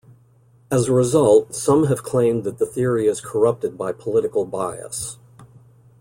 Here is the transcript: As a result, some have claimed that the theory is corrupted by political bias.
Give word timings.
As 0.71 0.87
a 0.87 0.93
result, 0.93 1.53
some 1.53 1.83
have 1.83 2.01
claimed 2.01 2.43
that 2.43 2.57
the 2.57 2.65
theory 2.65 3.05
is 3.05 3.21
corrupted 3.21 3.77
by 3.77 3.91
political 3.91 4.45
bias. 4.45 5.19